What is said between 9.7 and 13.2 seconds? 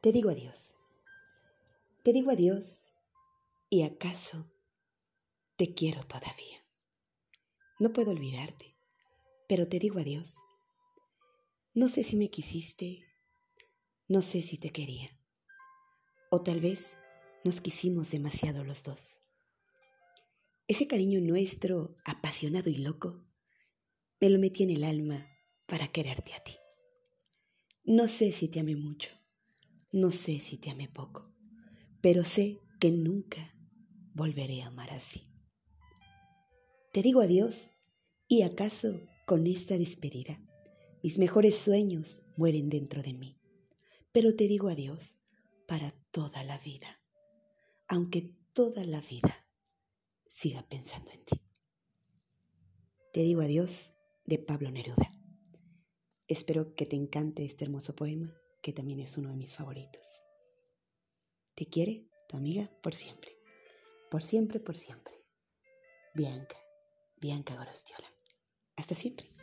digo adiós. No sé si me quisiste,